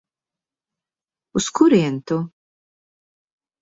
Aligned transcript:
Uz 1.35 1.47
kurieni 1.55 1.97
tu? 2.07 2.17